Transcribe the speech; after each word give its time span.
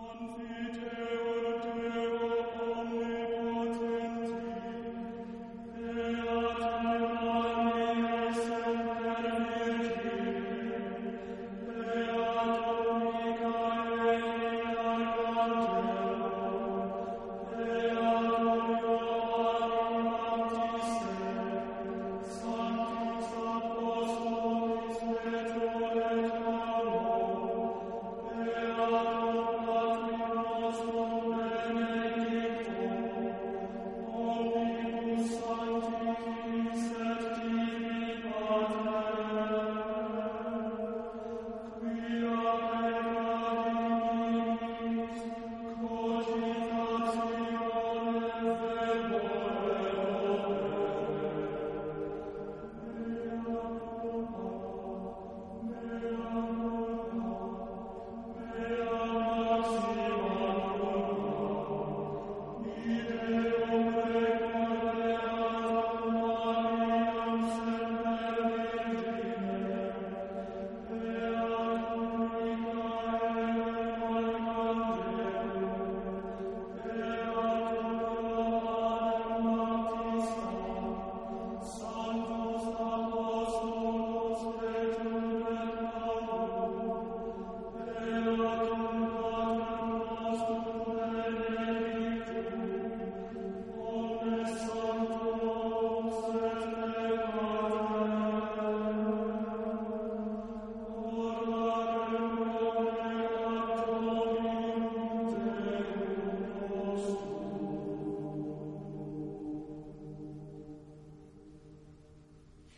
One 0.00 0.49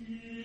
mm 0.00 0.39